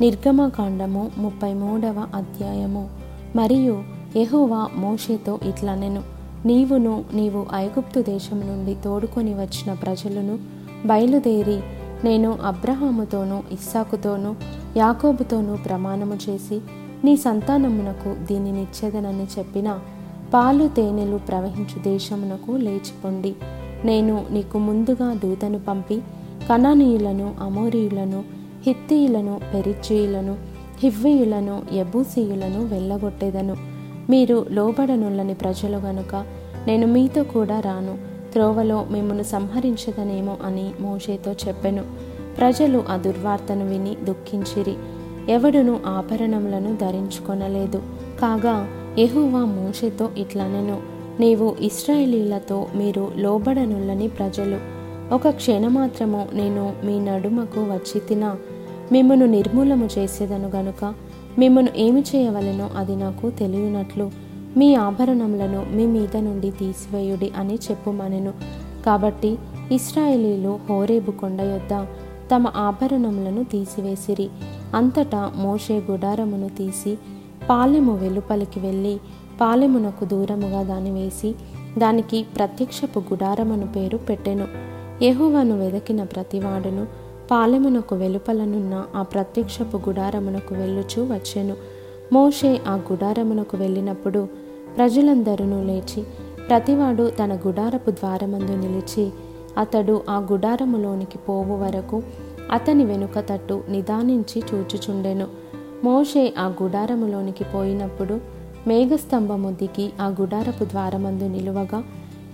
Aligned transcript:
నిర్గమకాండము 0.00 1.10
ముప్పై 1.18 1.54
మూడవ 1.54 2.06
అధ్యాయము. 2.14 2.88
మరియు 3.36 3.82
ఎహోవా 4.16 4.68
మోషేతో 4.76 5.38
ఇట్లనెను 5.48 6.02
నీవును 6.46 7.04
నీవు 7.14 7.46
ఐగుప్తు 7.54 8.00
దేశం 8.00 8.40
నుండి 8.40 8.76
తోడుకొని 8.84 9.34
వచ్చిన 9.34 9.72
ప్రజలను 9.72 10.38
బయలుదేరి 10.86 11.60
నేను 12.04 12.38
అబ్రహాముతోనూ 12.44 13.42
ఇస్సాకుతోనూ 13.52 14.34
యాకోబుతోనూ 14.76 15.56
ప్రమాణము 15.56 16.18
చేసి 16.30 16.60
నీ 17.04 17.16
సంతానమునకు 17.16 18.14
దీనినిచ్చేదనని 18.26 19.26
చెప్పిన 19.38 19.78
పాలు 20.34 20.68
తేనెలు 20.68 21.16
ప్రవహించు 21.16 21.82
దేశమునకు 21.82 22.52
లేచిపోండి. 22.52 23.34
నేను 23.84 24.26
నీకు 24.30 24.58
ముందుగా 24.58 25.14
దూతను 25.14 25.58
పంపి 25.58 26.02
కణానీయులను 26.48 27.34
అమోరీయులను 27.40 28.41
హిత్తీయులను 28.66 29.40
పెరిచీయులను 29.54 30.36
హివ్వీయులను 30.82 31.62
యబూసీయులను 31.74 32.64
వెళ్ళగొట్టేదను. 32.64 33.56
మీరు 34.10 34.46
లోబడనుల్లని 34.50 35.34
ప్రజలు 35.34 35.76
గనుక 35.76 36.24
నేను 36.66 36.86
మీతో 36.86 37.24
కూడా 37.24 37.60
రాను. 37.60 37.98
త్రోవలో 38.32 38.86
మిమ్మను 38.90 39.22
సంహరించదనేమో 39.22 40.36
అని 40.44 40.70
మోషేతో 40.80 41.32
చెప్పెను. 41.32 41.84
ప్రజలు 42.38 42.84
ఆ 42.88 42.96
దుర్వార్తను 42.96 43.68
విని 43.68 43.96
దుఃఖించిరి. 44.04 44.74
ఎవడును 45.28 45.80
ఆభరణములను 45.86 46.76
ధరించుకొనలేదు. 46.76 47.82
కాగా 48.20 48.68
ఎహువా 48.98 49.44
మోషేతో 49.44 50.10
ఇట్లనెను. 50.18 50.82
నీవు 51.20 51.56
ఇస్రాయేలీలతో 51.60 52.66
మీరు 52.74 53.12
లోబడనుల్లని 53.16 54.08
ప్రజలు. 54.08 54.58
ఒక 55.14 55.28
క్షణమాత్రము 55.28 56.28
నేను 56.32 56.72
మీ 56.84 57.00
నడుమకు 57.00 57.60
వచ్చి 57.60 58.00
తినా. 58.00 58.36
మిమ్మను 58.92 59.26
నిర్మూలము 59.26 59.88
చేసేదను 59.98 60.48
గనుక 60.48 60.94
మిమ్మను 61.38 61.68
ఏమి 61.76 62.00
చేయవలెనో 62.00 62.70
అది 62.76 62.96
నాకు 62.96 63.30
తెలియనట్లు 63.30 64.10
మీ 64.56 64.74
ఆభరణములను 64.74 65.66
మీ 65.72 65.86
మీద 65.86 66.16
నుండి 66.16 66.50
తీసివేయుడి 66.50 67.32
అని 67.36 67.54
చెప్పుమనెను. 67.54 68.32
కాబట్టి 68.86 69.38
ఇస్రాయేలీలు 69.72 70.58
హోరేబు 70.70 71.10
కొండ 71.10 71.40
యొద్ద 71.40 71.86
తమ 72.34 72.48
ఆభరణములను 72.48 73.44
తీసివేసిరి. 73.44 74.28
అంతటా 74.74 75.32
మోషే 75.36 75.82
గుడారమును 75.90 76.48
తీసి 76.48 76.98
పాలెము 77.50 77.96
వెలుపలికి 77.96 78.60
వెళ్ళి 78.60 79.00
పాలెమునకు 79.40 80.04
దూరముగా 80.04 80.62
దాని 80.62 80.90
వేసి 80.90 81.34
దానికి 81.78 82.26
ప్రత్యక్షపు 82.36 82.98
గుడారమను 82.98 83.66
పేరు 83.66 83.96
పెట్టెను. 83.96 84.48
యహువను 85.02 85.58
వెదకిన 85.58 86.02
ప్రతివాడును 86.02 87.11
పాలెమునకు 87.30 87.94
వెలుపలనున్న 87.96 88.84
ఆ 88.94 89.02
ప్రత్యక్షపు 89.02 89.76
గుడారమునకు 89.76 90.54
వెళ్ళుచూ 90.54 91.04
వచ్చెను. 91.04 91.56
మోషే 92.12 92.60
ఆ 92.68 92.74
గుడారమునకు 92.74 93.56
వెళ్ళినప్పుడు 93.56 94.28
ప్రజలందరూ 94.76 95.62
లేచి 95.62 96.02
ప్రతివాడు 96.48 97.12
తన 97.18 97.38
గుడారపు 97.46 97.90
ద్వారమందు 97.90 98.52
నిలిచి 98.52 99.10
అతడు 99.58 100.02
ఆ 100.10 100.18
గుడారములోనికి 100.32 101.18
పోవు 101.18 101.56
వరకు 101.56 102.02
అతని 102.52 102.84
వెనుక 102.84 103.18
తట్టు 103.18 103.62
నిదానించి 103.68 104.42
చూచుచుండెను. 104.54 105.26
మోషే 105.84 106.34
ఆ 106.38 106.52
గుడారములోనికి 106.62 107.44
పోయినప్పుడు 107.44 108.20
మేఘస్తంభము 108.66 109.50
దిగి 109.50 109.92
ఆ 110.00 110.14
గుడారపు 110.20 110.64
ద్వారమందు 110.64 111.24
నిలువగా 111.24 111.84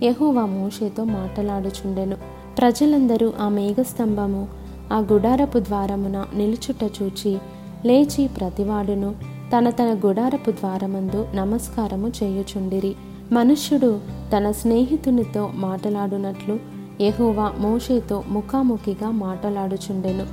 యెహోవా 0.03 0.45
మోషేతో 0.45 1.03
మాటలాడుచుండెను. 1.03 2.15
ప్రజలందరూ 2.57 3.33
ఆ 3.39 3.49
మేఘస్తంభము 3.49 4.47
ఆ 4.91 4.99
గుడారపు 4.99 5.59
ద్వారమున 5.59 6.25
నిలుచుట 6.35 6.91
చూచి 7.01 7.37
లేచి 7.85 8.27
ప్రతివాడును 8.27 9.15
తన 9.57 9.69
తన 9.69 9.99
గుడారపు 10.05 10.51
ద్వారమందు 10.51 11.27
నమస్కారము 11.35 12.11
చేయుచుండిరి. 12.23 12.95
మనుష్యుడు 13.31 13.99
తన 14.37 14.51
స్నేహితునితో 14.51 15.49
మాటలాడునట్లు 15.55 16.59
యెహోవా 17.01 17.53
మోషేతో 17.59 18.23
ముఖాముఖిగా 18.27 19.11
మాటలాడుచుండెను. 19.11 20.25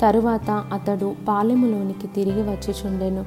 తరువాత 0.00 0.50
అతడు 0.50 1.14
పాలెములోనికి 1.28 2.06
తిరిగి 2.06 2.42
వచ్చిచుండెను. 2.42 3.24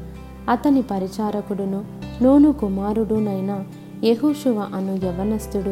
అతని 0.50 0.82
పరిచారకుడును 0.82 1.84
నూను 2.24 2.52
కుమారుడునైన 2.52 3.64
యహూషువ 4.04 4.68
అను 4.74 5.06
యవనస్తుడు 5.06 5.70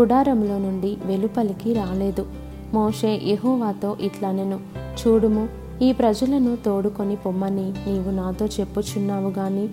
గుడారంలో 0.00 0.58
నుండి 0.58 0.96
వెలుపలికి 1.04 1.72
రాలేదు. 1.74 2.45
మోషే 2.76 3.20
యహోవాతో 3.24 3.96
ఇట్లనెను 4.00 4.60
చూడుము 4.76 5.48
ఈ 5.82 5.92
ప్రజలను 5.92 6.56
తోడుకొని 6.56 7.16
పొమ్మని 7.16 7.72
నీవు 7.86 8.10
నాతో 8.10 8.46
చెప్పుచున్నావు 8.46 9.30
గాని 9.30 9.68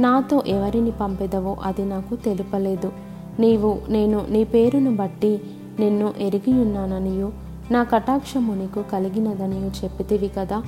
నాతో 0.00 0.42
ఎవరిని 0.46 0.90
పంపెదవో 0.90 1.56
అది 1.62 1.84
నాకు 1.84 2.16
తెలుపలేదు. 2.16 2.92
నీవు 3.40 3.78
నేను 3.88 4.26
నీ 4.30 4.44
పేరును 4.44 4.96
బట్టి 4.96 5.40
నిన్ను 5.80 6.12
ఎరిగియున్నాననియు 6.18 7.32
నా 7.70 7.84
కటాక్షము 7.84 8.54
నీకు 8.54 8.84
కలిగినదనియు 8.92 9.84
చెప్పితివి 9.84 10.28
కదా? 10.28 10.62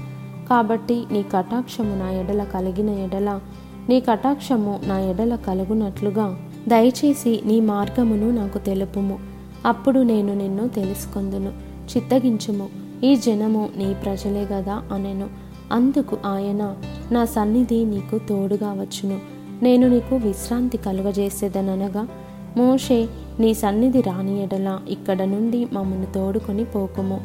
కాబట్టి 0.51 1.05
నీ 1.13 1.23
కటాక్షము 1.23 1.95
నా 1.95 2.11
ఎడల 2.11 2.45
కలిగిన 2.45 2.91
ఎడల 2.91 3.41
నీ 3.89 4.01
కటాక్షము 4.01 4.81
నా 4.87 5.01
ఎడల 5.01 5.37
కలుగునట్లుగా. 5.37 6.39
దయచేసి 6.69 7.43
నీ 7.47 7.61
మార్గమును 7.61 8.31
నాకు 8.31 8.59
తెలుపుము. 8.59 9.19
అప్పుడు 9.67 10.01
నేను 10.01 10.35
నిన్ను 10.35 10.69
తెలుసుకొందును. 10.69 11.74
చిత్తగించుము. 11.97 12.69
ఈ 13.05 13.17
జనము 13.17 13.69
నీ 13.77 13.95
ప్రజలే 14.05 14.43
గదా 14.43 14.83
అనెను. 14.93 15.29
అందుకు 15.73 16.17
ఆయన 16.27 16.77
నా 17.13 17.25
సన్నిధి 17.25 17.85
నీకు 17.85 18.19
తోడుగా 18.19 18.73
వచ్చును. 18.73 19.19
నేను 19.63 19.89
నీకు 19.89 20.17
విశ్రాంతి 20.17 20.77
కలుగజేసేదనగా 20.77 22.09
మోషే 22.57 23.09
నీ 23.41 23.55
సన్నిధి 23.55 24.01
రాని 24.01 24.43
ఎడల 24.43 24.79
ఇక్కడ 24.89 25.23
నుండి 25.23 25.67
మమ్మను 25.73 26.07
తోడుకొని 26.15 26.65
పోకుము. 26.65 27.21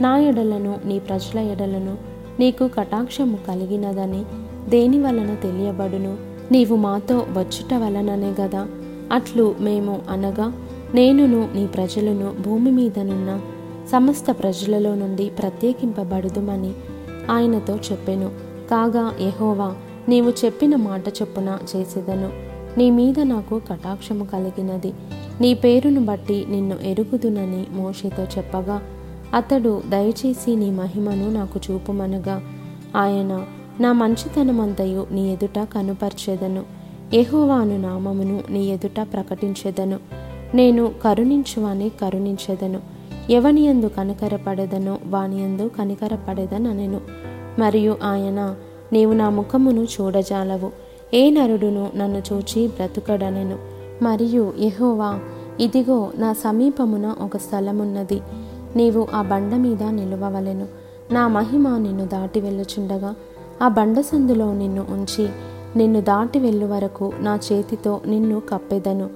నా 0.00 0.18
ఎడలను 0.18 0.78
నీ 0.84 0.98
ప్రజల 0.98 1.38
ఎడలను 1.38 1.96
నీకు 2.40 2.68
కటాక్షము 2.68 3.38
కలిగినదని 3.48 4.24
దేని 4.70 4.98
వలన 5.00 5.34
తెలియబడును? 5.34 6.16
నీవు 6.52 6.76
మాతో 6.76 7.18
వచ్చుట 7.18 7.74
వలననే 7.74 8.42
గదా. 8.42 8.66
అట్లు 9.12 9.54
మేము 9.60 10.00
అనగా 10.10 10.52
నేనును 10.94 11.48
నీ 11.54 11.66
ప్రజలను 11.66 12.34
భూమి 12.42 12.70
మీదనున్న 12.70 13.40
సమస్త 13.92 14.30
ప్రజలలో 14.30 14.94
నుండి 14.94 15.30
ప్రత్యేకింపబడుదుమని 15.38 16.72
ఆయనతో 17.30 17.76
చెప్పెను. 17.76 18.30
కాగా 18.70 19.14
యహోవా 19.20 19.74
నీవు 20.08 20.30
చెప్పిన 20.44 20.76
మాట 20.76 21.08
చొప్పున 21.08 21.58
చేసేదను. 21.76 22.30
నీ 22.78 22.90
మీద 22.90 23.20
నాకు 23.20 23.60
కటాక్షము 23.70 24.24
కలిగినది. 24.24 24.92
నీ 25.40 25.54
పేరును 25.54 26.00
బట్టి 26.04 26.46
నిన్ను 26.48 26.76
ఎరుగుదునని 26.82 27.66
మోషేతో 27.70 28.22
చెప్పగా 28.22 28.82
అతడు 29.34 29.82
దయచేసి 29.88 30.56
నీ 30.56 30.70
మహిమను 30.70 31.32
నాకు 31.32 31.60
చూపుమనగా 31.70 32.42
ఆయన 32.96 33.46
నా 33.80 33.92
మంచితనమంతయు 33.92 35.06
నీ 35.10 35.32
ఎదుట 35.32 35.58
కనుపర్చేదను. 35.58 36.64
ఎహోవాను 37.14 37.76
నామమును 37.76 38.40
నీ 38.50 38.66
ఎదుట 38.66 39.06
ప్రకటించెదను. 39.12 39.98
నేను 40.54 40.92
కరుణించువాని 41.04 41.88
కరుణించెదను. 41.88 42.91
ఎవనియందు 43.30 43.86
కనికరపడదనో 43.86 44.98
వానియందు 45.06 45.70
కనికరపడెదననెను. 45.78 47.00
మరియు 47.58 47.96
ఆయన 48.02 48.54
నీవు 48.92 49.12
నా 49.12 49.28
ముఖమును 49.28 49.80
చూడజాలవు. 49.80 50.70
ఏ 51.14 51.30
నరుడును 51.30 51.90
నన్ను 51.96 52.22
చూచి 52.32 52.68
బ్రతుకడనెను. 52.68 53.58
మరియు 54.02 54.52
ఎహోవా 54.58 55.18
ఇదిగో 55.60 56.12
నా 56.16 56.32
సమీపమున 56.32 57.16
ఒక 57.24 57.36
స్థలమున్నది. 57.36 58.20
నీవు 58.76 59.08
ఆ 59.14 59.22
బండ 59.22 59.54
మీద 59.54 59.82
నిలువవలెను. 59.82 60.66
నా 61.12 61.28
మహిమ 61.28 61.78
నిన్ను 61.78 62.06
దాటి 62.06 62.40
వెళ్ళుచుండగా 62.40 63.14
ఆ 63.62 63.68
బండ 63.68 64.00
సందులో 64.00 64.52
నిన్ను 64.52 64.86
ఉంచి 64.90 65.28
నిన్ను 65.76 66.00
దాటి 66.00 66.38
వెళ్ళు 66.38 66.66
వరకు 66.66 67.12
నా 67.20 67.38
చేతితో 67.52 68.00
నిన్ను 68.06 68.40
కప్పెదను. 68.40 69.10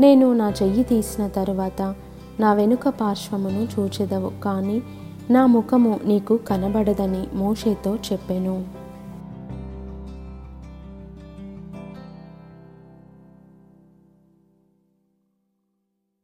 నేను 0.00 0.32
నా 0.32 0.52
చెయ్యి 0.62 0.82
తీసిన 0.84 1.26
తరువాత 1.26 1.94
నా 2.40 2.50
వెనుక 2.52 2.88
పార్శ్వమును 2.88 3.62
చూచెదవు 3.74 4.30
కానీ 4.44 4.82
నా 5.30 5.46
ముఖము 5.46 6.00
నీకు 6.04 6.36
కనబడదని 6.36 7.22
మోషేతో 7.34 7.90
చెప్పెను. 7.96 8.79